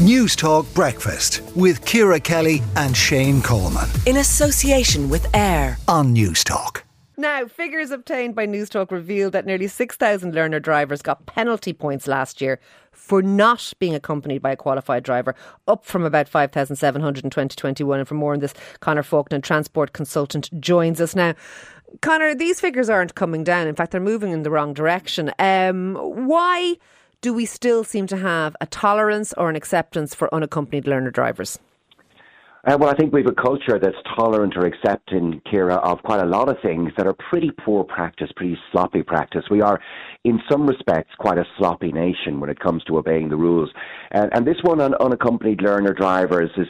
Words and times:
Newstalk 0.00 0.72
Breakfast 0.72 1.42
with 1.54 1.84
Ciara 1.84 2.18
Kelly 2.18 2.62
and 2.74 2.96
Shane 2.96 3.42
Coleman. 3.42 3.86
In 4.06 4.16
association 4.16 5.10
with 5.10 5.26
AIR 5.36 5.76
on 5.88 6.14
Newstalk. 6.14 6.84
Now, 7.18 7.44
figures 7.44 7.90
obtained 7.90 8.34
by 8.34 8.46
Newstalk 8.46 8.90
revealed 8.90 9.34
that 9.34 9.44
nearly 9.44 9.68
6,000 9.68 10.34
learner 10.34 10.58
drivers 10.58 11.02
got 11.02 11.26
penalty 11.26 11.74
points 11.74 12.06
last 12.06 12.40
year 12.40 12.58
for 12.92 13.20
not 13.20 13.74
being 13.78 13.94
accompanied 13.94 14.40
by 14.40 14.52
a 14.52 14.56
qualified 14.56 15.02
driver, 15.02 15.34
up 15.68 15.84
from 15.84 16.06
about 16.06 16.30
5,700 16.30 17.22
in 17.22 17.28
2021. 17.28 17.98
And 17.98 18.08
for 18.08 18.14
more 18.14 18.32
on 18.32 18.40
this, 18.40 18.54
Conor 18.80 19.02
Faulkner, 19.02 19.40
transport 19.40 19.92
consultant, 19.92 20.48
joins 20.62 20.98
us 21.02 21.14
now. 21.14 21.34
Conor, 22.00 22.34
these 22.34 22.58
figures 22.58 22.88
aren't 22.88 23.16
coming 23.16 23.44
down. 23.44 23.66
In 23.66 23.74
fact, 23.74 23.92
they're 23.92 24.00
moving 24.00 24.32
in 24.32 24.44
the 24.44 24.50
wrong 24.50 24.72
direction. 24.72 25.30
Um, 25.38 25.96
why? 26.26 26.78
Do 27.20 27.34
we 27.34 27.44
still 27.44 27.84
seem 27.84 28.06
to 28.06 28.16
have 28.16 28.56
a 28.60 28.66
tolerance 28.66 29.32
or 29.34 29.50
an 29.50 29.56
acceptance 29.56 30.14
for 30.14 30.32
unaccompanied 30.34 30.86
learner 30.86 31.10
drivers? 31.10 31.58
Uh, 32.66 32.76
well, 32.78 32.90
I 32.90 32.94
think 32.94 33.10
we 33.10 33.22
have 33.22 33.32
a 33.32 33.42
culture 33.42 33.78
that's 33.78 33.96
tolerant 34.14 34.54
or 34.54 34.66
accepting, 34.66 35.40
Ciara, 35.50 35.76
of 35.76 36.02
quite 36.02 36.20
a 36.20 36.26
lot 36.26 36.50
of 36.50 36.56
things 36.62 36.92
that 36.98 37.06
are 37.06 37.16
pretty 37.30 37.50
poor 37.64 37.84
practice, 37.84 38.28
pretty 38.36 38.58
sloppy 38.70 39.02
practice. 39.02 39.44
We 39.50 39.62
are, 39.62 39.80
in 40.24 40.40
some 40.50 40.66
respects, 40.66 41.14
quite 41.18 41.38
a 41.38 41.46
sloppy 41.56 41.90
nation 41.90 42.38
when 42.38 42.50
it 42.50 42.60
comes 42.60 42.84
to 42.84 42.98
obeying 42.98 43.30
the 43.30 43.36
rules. 43.36 43.70
And, 44.10 44.30
and 44.34 44.46
this 44.46 44.58
one 44.62 44.78
on 44.78 44.94
unaccompanied 44.94 45.62
learner 45.62 45.94
drivers 45.94 46.50
is 46.58 46.66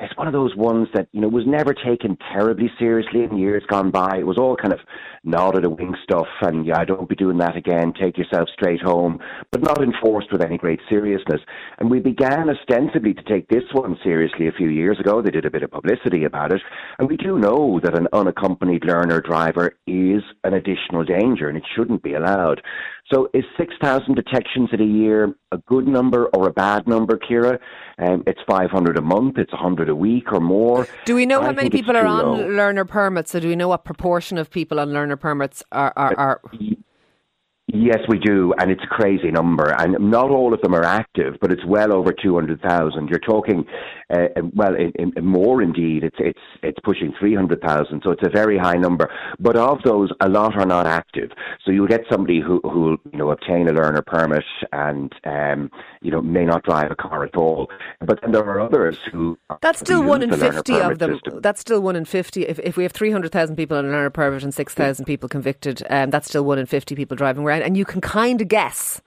it's 0.00 0.16
one 0.16 0.26
of 0.26 0.32
those 0.32 0.56
ones 0.56 0.88
that 0.94 1.08
you 1.12 1.20
know 1.20 1.28
was 1.28 1.44
never 1.46 1.74
taken 1.74 2.16
terribly 2.32 2.70
seriously 2.78 3.22
in 3.22 3.36
years 3.36 3.62
gone 3.68 3.90
by. 3.90 4.18
It 4.18 4.26
was 4.26 4.38
all 4.38 4.56
kind 4.56 4.72
of 4.72 4.80
nodded 5.24 5.64
a 5.64 5.70
wing 5.70 5.94
stuff, 6.02 6.26
and 6.40 6.66
yeah, 6.66 6.84
don't 6.84 7.08
be 7.08 7.14
doing 7.14 7.38
that 7.38 7.56
again. 7.56 7.92
Take 7.92 8.16
yourself 8.16 8.48
straight 8.52 8.80
home, 8.80 9.18
but 9.52 9.62
not 9.62 9.82
enforced 9.82 10.32
with 10.32 10.42
any 10.42 10.56
great 10.56 10.80
seriousness. 10.88 11.40
And 11.78 11.90
we 11.90 12.00
began 12.00 12.48
ostensibly 12.48 13.14
to 13.14 13.22
take 13.22 13.48
this 13.48 13.64
one 13.72 13.98
seriously 14.02 14.48
a 14.48 14.52
few 14.52 14.68
years 14.68 14.98
ago. 14.98 15.20
They 15.20 15.30
did 15.30 15.44
a 15.44 15.50
bit 15.50 15.62
of 15.62 15.70
publicity 15.70 16.24
about 16.24 16.52
it, 16.52 16.62
and 16.98 17.08
we 17.08 17.16
do 17.16 17.38
know 17.38 17.80
that 17.82 17.96
an 17.96 18.08
unaccompanied 18.12 18.84
learner 18.84 19.20
driver 19.20 19.76
is 19.86 20.22
an 20.44 20.54
additional 20.54 21.04
danger, 21.04 21.48
and 21.48 21.58
it 21.58 21.64
shouldn't 21.76 22.02
be 22.02 22.14
allowed. 22.14 22.62
So 23.12 23.28
is 23.34 23.44
6,000 23.56 24.14
detections 24.14 24.68
in 24.72 24.80
a 24.80 24.84
year 24.84 25.34
a 25.50 25.58
good 25.58 25.88
number 25.88 26.26
or 26.26 26.46
a 26.46 26.52
bad 26.52 26.86
number, 26.86 27.18
Ciara? 27.18 27.58
Um, 27.98 28.22
it's 28.26 28.40
500 28.48 28.96
a 28.96 29.00
month, 29.00 29.36
it's 29.36 29.52
100 29.52 29.88
a 29.88 29.94
week 29.96 30.32
or 30.32 30.40
more. 30.40 30.86
Do 31.06 31.16
we 31.16 31.26
know 31.26 31.40
I 31.40 31.46
how 31.46 31.52
many 31.52 31.70
people 31.70 31.96
are 31.96 32.06
on 32.06 32.24
low. 32.24 32.48
learner 32.48 32.84
permits? 32.84 33.32
So 33.32 33.40
do 33.40 33.48
we 33.48 33.56
know 33.56 33.68
what 33.68 33.84
proportion 33.84 34.38
of 34.38 34.48
people 34.50 34.78
on 34.78 34.92
learner 34.92 35.16
permits 35.16 35.64
are... 35.72 35.92
are, 35.96 36.14
are... 36.16 36.40
Yes, 37.72 37.98
we 38.08 38.18
do, 38.18 38.52
and 38.58 38.70
it's 38.70 38.82
a 38.82 38.86
crazy 38.86 39.30
number. 39.30 39.74
And 39.78 40.10
not 40.10 40.30
all 40.30 40.52
of 40.52 40.60
them 40.60 40.74
are 40.74 40.84
active, 40.84 41.36
but 41.40 41.52
it's 41.52 41.64
well 41.64 41.92
over 41.92 42.12
two 42.12 42.34
hundred 42.34 42.60
thousand. 42.62 43.08
You're 43.08 43.18
talking, 43.20 43.64
uh, 44.12 44.28
well, 44.54 44.74
in, 44.74 44.92
in, 44.98 45.24
more 45.24 45.62
indeed. 45.62 46.02
It's 46.02 46.16
it's 46.18 46.40
it's 46.62 46.78
pushing 46.82 47.12
three 47.18 47.34
hundred 47.34 47.60
thousand, 47.60 48.02
so 48.04 48.10
it's 48.10 48.26
a 48.26 48.30
very 48.30 48.58
high 48.58 48.76
number. 48.76 49.10
But 49.38 49.56
of 49.56 49.82
those, 49.84 50.10
a 50.20 50.28
lot 50.28 50.56
are 50.56 50.66
not 50.66 50.86
active. 50.86 51.30
So 51.64 51.70
you'll 51.70 51.86
get 51.86 52.02
somebody 52.10 52.40
who 52.40 52.60
who 52.64 52.98
you 53.12 53.18
know 53.18 53.30
obtain 53.30 53.68
a 53.68 53.72
learner 53.72 54.02
permit 54.02 54.44
and 54.72 55.12
um, 55.24 55.70
you 56.00 56.10
know 56.10 56.20
may 56.20 56.44
not 56.44 56.64
drive 56.64 56.90
a 56.90 56.96
car 56.96 57.24
at 57.24 57.36
all. 57.36 57.70
But 58.00 58.20
then 58.22 58.32
there 58.32 58.44
are 58.44 58.60
others 58.60 58.98
who 59.12 59.38
that's 59.60 59.80
still 59.80 60.02
one 60.02 60.22
in 60.22 60.30
fifty 60.34 60.74
of 60.74 60.98
them. 60.98 61.14
System. 61.14 61.40
That's 61.40 61.60
still 61.60 61.80
one 61.80 61.94
in 61.94 62.04
fifty. 62.04 62.46
If 62.46 62.58
if 62.60 62.76
we 62.76 62.82
have 62.82 62.92
three 62.92 63.10
hundred 63.10 63.32
thousand 63.32 63.56
people 63.56 63.76
on 63.76 63.84
a 63.84 63.88
learner 63.88 64.10
permit 64.10 64.42
and 64.42 64.52
six 64.52 64.74
thousand 64.74 65.04
people 65.04 65.28
convicted, 65.28 65.82
um, 65.88 66.10
that's 66.10 66.26
still 66.26 66.44
one 66.44 66.58
in 66.58 66.66
fifty 66.66 66.94
people 66.94 67.16
driving 67.16 67.44
around 67.44 67.59
and 67.60 67.76
you 67.76 67.84
can 67.84 68.00
kind 68.00 68.40
of 68.40 68.48
guess 68.48 69.00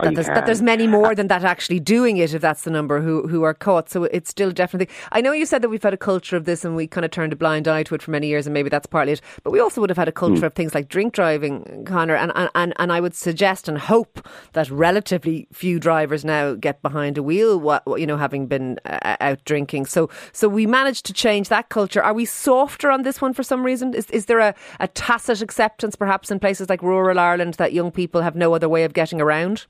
that 0.00 0.14
there's, 0.14 0.26
that 0.26 0.44
there's, 0.44 0.60
many 0.60 0.86
more 0.86 1.14
than 1.14 1.28
that 1.28 1.42
actually 1.42 1.80
doing 1.80 2.18
it, 2.18 2.34
if 2.34 2.42
that's 2.42 2.62
the 2.62 2.70
number 2.70 3.00
who 3.00 3.26
who 3.28 3.44
are 3.44 3.54
caught. 3.54 3.88
So 3.88 4.04
it's 4.04 4.28
still 4.28 4.50
definitely. 4.50 4.94
I 5.12 5.22
know 5.22 5.32
you 5.32 5.46
said 5.46 5.62
that 5.62 5.70
we've 5.70 5.82
had 5.82 5.94
a 5.94 5.98
culture 5.98 6.36
of 6.36 6.44
this, 6.44 6.66
and 6.66 6.76
we 6.76 6.86
kind 6.86 7.04
of 7.04 7.10
turned 7.10 7.32
a 7.32 7.36
blind 7.36 7.66
eye 7.66 7.82
to 7.84 7.94
it 7.94 8.02
for 8.02 8.10
many 8.10 8.26
years, 8.26 8.46
and 8.46 8.52
maybe 8.52 8.68
that's 8.68 8.86
partly 8.86 9.14
it. 9.14 9.22
But 9.42 9.52
we 9.52 9.60
also 9.60 9.80
would 9.80 9.88
have 9.88 9.96
had 9.96 10.08
a 10.08 10.12
culture 10.12 10.42
mm. 10.42 10.46
of 10.46 10.52
things 10.54 10.74
like 10.74 10.88
drink 10.88 11.14
driving, 11.14 11.84
Conor, 11.86 12.14
and, 12.14 12.30
and 12.54 12.74
and 12.76 12.92
I 12.92 13.00
would 13.00 13.14
suggest 13.14 13.68
and 13.68 13.78
hope 13.78 14.28
that 14.52 14.70
relatively 14.70 15.48
few 15.50 15.80
drivers 15.80 16.26
now 16.26 16.54
get 16.54 16.82
behind 16.82 17.16
a 17.16 17.22
wheel, 17.22 17.80
you 17.96 18.06
know, 18.06 18.18
having 18.18 18.46
been 18.46 18.78
uh, 18.84 19.16
out 19.20 19.42
drinking. 19.46 19.86
So 19.86 20.10
so 20.32 20.46
we 20.46 20.66
managed 20.66 21.06
to 21.06 21.14
change 21.14 21.48
that 21.48 21.70
culture. 21.70 22.02
Are 22.02 22.12
we 22.12 22.26
softer 22.26 22.90
on 22.90 23.02
this 23.02 23.22
one 23.22 23.32
for 23.32 23.42
some 23.42 23.64
reason? 23.64 23.94
Is 23.94 24.10
is 24.10 24.26
there 24.26 24.40
a, 24.40 24.54
a 24.78 24.88
tacit 24.88 25.40
acceptance, 25.40 25.96
perhaps, 25.96 26.30
in 26.30 26.38
places 26.38 26.68
like 26.68 26.82
rural 26.82 27.18
Ireland 27.18 27.54
that 27.54 27.72
young 27.72 27.90
people 27.90 28.20
have 28.20 28.36
no 28.36 28.54
other 28.54 28.68
way 28.68 28.84
of 28.84 28.92
getting 28.92 29.22
around? 29.22 29.64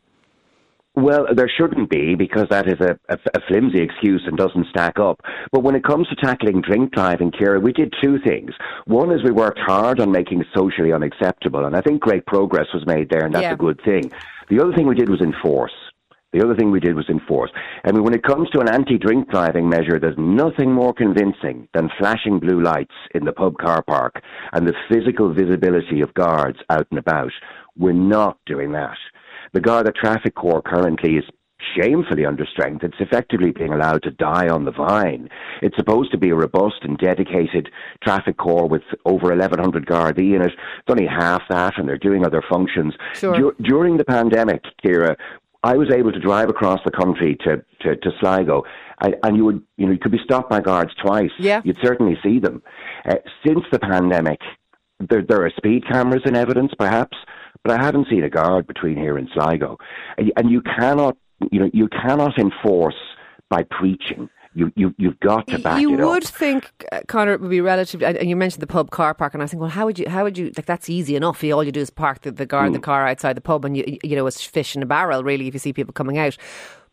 Well, 0.96 1.26
there 1.34 1.50
shouldn't 1.54 1.90
be 1.90 2.14
because 2.14 2.46
that 2.48 2.66
is 2.66 2.80
a, 2.80 2.98
a, 3.10 3.18
a, 3.34 3.40
flimsy 3.46 3.82
excuse 3.82 4.22
and 4.26 4.34
doesn't 4.34 4.66
stack 4.70 4.98
up. 4.98 5.20
But 5.52 5.62
when 5.62 5.74
it 5.74 5.84
comes 5.84 6.08
to 6.08 6.16
tackling 6.16 6.62
drink 6.62 6.94
driving, 6.94 7.32
Ciara, 7.32 7.60
we 7.60 7.74
did 7.74 7.92
two 8.02 8.18
things. 8.24 8.52
One 8.86 9.12
is 9.12 9.22
we 9.22 9.30
worked 9.30 9.58
hard 9.58 10.00
on 10.00 10.10
making 10.10 10.40
it 10.40 10.46
socially 10.56 10.94
unacceptable, 10.94 11.66
and 11.66 11.76
I 11.76 11.82
think 11.82 12.00
great 12.00 12.24
progress 12.24 12.68
was 12.72 12.86
made 12.86 13.10
there, 13.10 13.26
and 13.26 13.34
that's 13.34 13.42
yeah. 13.42 13.52
a 13.52 13.56
good 13.56 13.78
thing. 13.84 14.10
The 14.48 14.58
other 14.58 14.72
thing 14.72 14.86
we 14.86 14.94
did 14.94 15.10
was 15.10 15.20
enforce. 15.20 15.74
The 16.32 16.42
other 16.42 16.56
thing 16.56 16.70
we 16.70 16.80
did 16.80 16.96
was 16.96 17.08
enforce. 17.10 17.50
I 17.84 17.92
mean, 17.92 18.02
when 18.02 18.14
it 18.14 18.22
comes 18.22 18.48
to 18.50 18.60
an 18.60 18.68
anti-drink 18.68 19.30
driving 19.30 19.68
measure, 19.68 19.98
there's 19.98 20.18
nothing 20.18 20.72
more 20.72 20.94
convincing 20.94 21.68
than 21.74 21.90
flashing 21.98 22.40
blue 22.40 22.62
lights 22.62 22.94
in 23.14 23.24
the 23.24 23.32
pub 23.32 23.58
car 23.58 23.82
park 23.82 24.22
and 24.52 24.66
the 24.66 24.74
physical 24.88 25.32
visibility 25.32 26.00
of 26.00 26.14
guards 26.14 26.58
out 26.70 26.86
and 26.90 26.98
about. 26.98 27.32
We're 27.76 27.92
not 27.92 28.38
doing 28.46 28.72
that. 28.72 28.96
The 29.52 29.60
Garda 29.60 29.92
Traffic 29.92 30.34
Corps 30.34 30.62
currently 30.62 31.16
is 31.16 31.24
shamefully 31.74 32.22
understrength. 32.22 32.84
It's 32.84 33.00
effectively 33.00 33.50
being 33.50 33.72
allowed 33.72 34.02
to 34.02 34.10
die 34.10 34.48
on 34.48 34.64
the 34.64 34.72
vine. 34.72 35.28
It's 35.62 35.76
supposed 35.76 36.10
to 36.12 36.18
be 36.18 36.30
a 36.30 36.34
robust 36.34 36.82
and 36.82 36.98
dedicated 36.98 37.70
traffic 38.04 38.36
corps 38.36 38.68
with 38.68 38.82
over 39.04 39.28
1,100 39.28 39.86
Gardaí 39.86 40.34
in 40.34 40.42
it. 40.42 40.52
It's 40.52 40.88
only 40.88 41.06
half 41.06 41.42
that, 41.48 41.78
and 41.78 41.88
they're 41.88 41.96
doing 41.98 42.24
other 42.24 42.42
functions. 42.48 42.94
Sure. 43.14 43.36
Dur- 43.36 43.56
during 43.62 43.96
the 43.96 44.04
pandemic, 44.04 44.64
Ciara, 44.84 45.16
I 45.62 45.76
was 45.76 45.90
able 45.90 46.12
to 46.12 46.20
drive 46.20 46.48
across 46.48 46.80
the 46.84 46.90
country 46.90 47.36
to, 47.44 47.64
to, 47.80 47.96
to 47.96 48.10
Sligo, 48.20 48.64
and, 49.00 49.16
and 49.22 49.36
you 49.36 49.44
would, 49.44 49.62
you 49.76 49.86
know, 49.86 49.92
you 49.92 49.98
could 49.98 50.12
be 50.12 50.20
stopped 50.22 50.50
by 50.50 50.60
guards 50.60 50.92
twice. 51.02 51.32
Yeah. 51.38 51.62
You'd 51.64 51.78
certainly 51.82 52.18
see 52.22 52.38
them. 52.38 52.62
Uh, 53.08 53.16
since 53.44 53.64
the 53.72 53.78
pandemic, 53.78 54.40
there, 55.00 55.22
there 55.22 55.44
are 55.44 55.50
speed 55.56 55.84
cameras 55.86 56.22
in 56.24 56.36
evidence, 56.36 56.72
perhaps, 56.78 57.16
but 57.62 57.78
I 57.78 57.84
haven't 57.84 58.08
seen 58.08 58.24
a 58.24 58.30
guard 58.30 58.66
between 58.66 58.96
here 58.96 59.18
and 59.18 59.28
Sligo. 59.34 59.78
And 60.18 60.50
you 60.50 60.62
cannot, 60.62 61.16
you 61.50 61.60
know, 61.60 61.70
you 61.72 61.88
cannot 61.88 62.38
enforce 62.38 62.94
by 63.48 63.64
preaching. 63.64 64.28
You, 64.54 64.72
you, 64.74 64.94
you've 64.96 65.20
got 65.20 65.46
to 65.48 65.58
back 65.58 65.82
you 65.82 65.90
it 65.90 65.94
up. 65.94 66.00
You 66.00 66.08
would 66.08 66.24
think, 66.24 66.72
uh, 66.90 67.00
Conor, 67.08 67.34
it 67.34 67.42
would 67.42 67.50
be 67.50 67.60
relatively. 67.60 68.06
And 68.06 68.30
you 68.30 68.36
mentioned 68.36 68.62
the 68.62 68.66
pub 68.66 68.90
car 68.90 69.12
park, 69.12 69.34
and 69.34 69.42
I 69.42 69.46
think, 69.46 69.60
well, 69.60 69.68
how 69.68 69.84
would 69.84 69.98
you? 69.98 70.08
How 70.08 70.24
would 70.24 70.38
you? 70.38 70.46
Like 70.56 70.64
that's 70.64 70.88
easy 70.88 71.14
enough. 71.14 71.44
All 71.44 71.62
you 71.62 71.72
do 71.72 71.80
is 71.80 71.90
park 71.90 72.22
the, 72.22 72.32
the 72.32 72.46
guard 72.46 72.70
mm. 72.70 72.72
the 72.72 72.80
car 72.80 73.06
outside 73.06 73.36
the 73.36 73.42
pub, 73.42 73.66
and 73.66 73.76
you 73.76 73.98
you 74.02 74.16
know 74.16 74.26
it's 74.26 74.42
fish 74.42 74.74
in 74.74 74.82
a 74.82 74.86
barrel. 74.86 75.22
Really, 75.22 75.46
if 75.46 75.52
you 75.52 75.60
see 75.60 75.74
people 75.74 75.92
coming 75.92 76.16
out. 76.16 76.38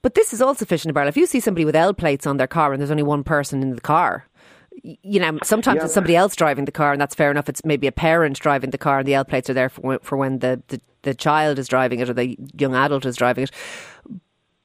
But 0.01 0.15
this 0.15 0.33
is 0.33 0.41
also 0.41 0.65
fish 0.65 0.83
in 0.83 0.91
a 0.91 0.93
barrel. 0.93 1.07
If 1.07 1.15
you 1.15 1.25
see 1.25 1.39
somebody 1.39 1.63
with 1.63 1.77
L 1.77 1.93
plates 1.93 2.27
on 2.27 2.35
their 2.35 2.47
car 2.47 2.73
and 2.73 2.81
there's 2.81 2.91
only 2.91 3.03
one 3.03 3.23
person 3.23 3.61
in 3.61 3.73
the 3.73 3.79
car, 3.79 4.27
you 4.83 5.19
know, 5.19 5.39
sometimes 5.43 5.77
yeah. 5.77 5.85
it's 5.85 5.93
somebody 5.93 6.15
else 6.15 6.35
driving 6.35 6.65
the 6.65 6.71
car, 6.71 6.91
and 6.91 7.01
that's 7.01 7.15
fair 7.15 7.31
enough. 7.31 7.49
It's 7.49 7.63
maybe 7.63 7.87
a 7.87 7.91
parent 7.91 8.39
driving 8.39 8.71
the 8.71 8.77
car, 8.77 8.99
and 8.99 9.07
the 9.07 9.13
L 9.13 9.25
plates 9.25 9.49
are 9.49 9.53
there 9.53 9.69
for, 9.69 9.99
for 10.01 10.17
when 10.17 10.39
the, 10.39 10.61
the, 10.67 10.81
the 11.03 11.13
child 11.13 11.59
is 11.59 11.67
driving 11.67 11.99
it 11.99 12.09
or 12.09 12.13
the 12.13 12.37
young 12.57 12.75
adult 12.75 13.05
is 13.05 13.15
driving 13.15 13.45
it. 13.45 13.51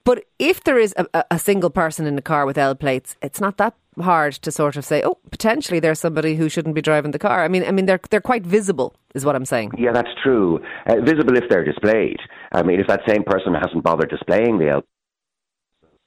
But 0.05 0.25
if 0.39 0.65
there 0.65 0.79
is 0.79 0.95
a, 0.97 1.25
a 1.31 1.39
single 1.39 1.71
person 1.71 2.07
in 2.07 2.17
the 2.17 2.23
car 2.23 2.47
with 2.47 2.57
L 2.57 2.75
plates, 2.75 3.17
it's 3.21 3.41
not 3.41 3.59
that 3.59 3.75
hard 4.01 4.33
to 4.35 4.51
sort 4.51 4.77
of 4.77 4.85
say, 4.85 5.03
oh, 5.05 5.19
potentially 5.31 5.81
there's 5.81 6.01
somebody 6.01 6.37
who 6.37 6.49
shouldn't 6.49 6.75
be 6.75 6.81
driving 6.81 7.11
the 7.11 7.19
car. 7.19 7.45
I 7.45 7.49
mean, 7.49 7.65
I 7.65 7.73
mean, 7.73 7.87
they're 7.87 8.01
they're 8.11 8.21
quite 8.21 8.47
visible, 8.47 8.95
is 9.15 9.25
what 9.25 9.37
I'm 9.37 9.45
saying. 9.45 9.73
Yeah, 9.77 9.93
that's 9.93 10.09
true. 10.23 10.61
Uh, 10.87 11.01
visible 11.03 11.37
if 11.37 11.45
they're 11.51 11.65
displayed. 11.65 12.19
I 12.53 12.63
mean, 12.63 12.81
if 12.81 12.87
that 12.87 13.03
same 13.07 13.23
person 13.23 13.53
hasn't 13.55 13.85
bothered 13.85 14.09
displaying 14.09 14.59
the 14.59 14.71
L 14.71 14.83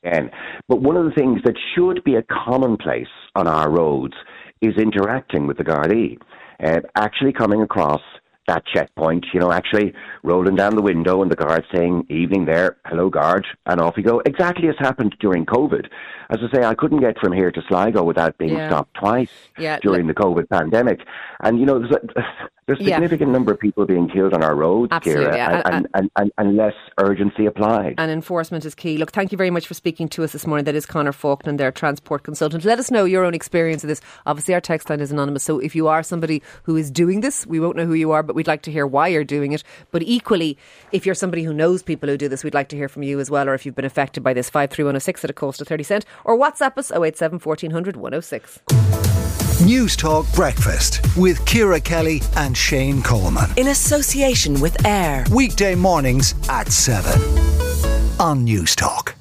again. 0.04 0.32
But 0.68 0.82
one 0.82 0.98
of 0.98 1.06
the 1.06 1.12
things 1.12 1.42
that 1.46 1.56
should 1.76 2.03
be 2.03 2.16
a 2.16 2.24
commonplace 2.24 3.08
on 3.36 3.48
our 3.48 3.70
roads 3.70 4.14
is 4.62 4.76
interacting 4.78 5.48
with 5.48 5.58
the 5.58 5.64
Gardaí. 5.64 6.18
Uh, 6.64 6.82
actually 6.96 7.34
coming 7.34 7.62
across 7.62 8.02
that 8.52 8.66
checkpoint, 8.66 9.26
you 9.34 9.40
know, 9.40 9.52
actually 9.52 9.94
rolling 10.24 10.56
down 10.56 10.76
the 10.76 10.82
window 10.82 11.22
and 11.22 11.32
the 11.32 11.36
guard 11.36 11.64
saying, 11.74 12.06
evening 12.09 12.46
there, 12.46 12.78
hello 12.86 13.09
guard, 13.09 13.48
and 13.66 13.80
off 13.80 13.96
you 13.96 14.03
go. 14.03 14.22
Exactly 14.26 14.68
as 14.68 14.76
happened 14.78 15.16
during 15.20 15.46
COVID. 15.46 15.88
As 16.30 16.40
I 16.42 16.56
say, 16.56 16.64
I 16.64 16.76
couldn't 16.76 17.00
get 17.00 17.18
from 17.20 17.34
here 17.34 17.52
to 17.52 17.62
Sligo 17.68 18.03
without 18.03 18.38
being 18.38 18.53
yeah. 18.53 18.70
stopped 18.70 18.94
twice 18.94 19.32
yeah. 19.58 19.80
during 19.80 20.08
the 20.08 20.14
COVID 20.14 20.50
pandemic. 20.50 21.00
And, 21.42 21.59
you 21.59 21.66
know, 21.66 21.80
there's 21.80 21.92
a, 21.92 22.00
there's 22.68 22.80
a 22.80 22.84
significant 22.86 23.30
yeah. 23.30 23.34
number 23.34 23.52
of 23.52 23.59
people 23.59 23.86
being 23.86 24.08
killed 24.08 24.34
on 24.34 24.44
our 24.44 24.56
roads, 24.56 24.94
Absolutely. 24.94 25.40
And, 25.40 25.88
and, 25.94 26.09
and, 26.16 26.32
and, 26.38 26.56
less 26.56 26.76
urgency 26.97 27.46
applied. 27.46 27.96
And 27.97 28.09
enforcement 28.12 28.64
is 28.66 28.76
key. 28.76 28.97
Look, 28.97 29.12
thank 29.12 29.32
you 29.32 29.38
very 29.38 29.50
much 29.50 29.68
for 29.68 29.74
speaking 29.74 30.08
to 30.09 30.24
us 30.24 30.32
this 30.32 30.47
morning. 30.47 30.64
That 30.66 30.76
is 30.76 30.86
Conor 30.86 31.12
Faulkner, 31.12 31.58
their 31.58 31.72
transport 31.72 32.24
consultant. 32.24 32.64
Let 32.64 32.80
us 32.80 32.90
know 32.90 33.04
your 33.04 33.26
own 33.26 33.34
experience 33.34 33.84
of 33.84 33.90
this. 33.90 34.00
Obviously, 34.26 34.54
our 34.54 34.62
text 34.62 34.90
line 34.90 35.02
is 35.02 35.12
anonymous, 35.12 35.44
so 35.44 35.59
if 35.59 35.76
you 35.76 35.88
are 35.88 36.04
somebody 36.04 36.42
who 36.64 36.78
is 36.78 36.90
doing 36.92 37.20
this, 37.22 37.46
we 37.46 37.59
won't 37.59 37.76
know 37.76 37.86
who 37.86 37.94
you 37.94 38.12
are, 38.12 38.24
but 38.24 38.36
we 38.36 38.41
We'd 38.41 38.47
like 38.47 38.64
to 38.64 38.72
hear 38.72 38.88
why 38.88 39.09
you're 39.09 39.23
doing 39.23 39.52
it. 39.52 39.64
But 39.91 40.02
equally, 40.02 40.58
if 40.91 41.05
you're 41.05 41.14
somebody 41.14 41.43
who 41.43 41.53
knows 41.53 41.84
people 41.84 42.09
who 42.09 42.17
do 42.17 42.28
this, 42.28 42.43
we'd 42.43 42.55
like 42.55 42.70
to 42.70 42.76
hear 42.76 42.90
from 42.90 43.03
you 43.03 43.20
as 43.20 43.29
well. 43.29 43.47
Or 43.47 43.53
if 43.53 43.67
you've 43.67 43.76
been 43.76 43.85
affected 43.85 44.23
by 44.23 44.34
this, 44.34 44.49
53106 44.49 45.23
at 45.23 45.29
a 45.29 45.34
cost 45.34 45.61
of 45.61 45.67
30 45.67 45.84
cent. 45.84 46.05
Or 46.26 46.35
WhatsApp 46.35 46.76
us 46.79 46.91
087 46.91 47.38
1400 47.38 47.96
106. 47.97 48.59
Newstalk 49.61 50.34
Breakfast 50.34 51.05
with 51.16 51.46
Ciara 51.46 51.79
Kelly 51.79 52.23
and 52.35 52.58
Shane 52.58 53.03
Coleman. 53.03 53.52
In 53.58 53.67
association 53.67 54.59
with 54.59 54.84
AIR. 54.87 55.26
Weekday 55.32 55.76
mornings 55.76 56.34
at 56.49 56.72
7 56.72 57.14
on 58.20 58.44
Newstalk. 58.44 59.14